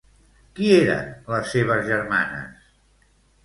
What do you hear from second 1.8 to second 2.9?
germanes?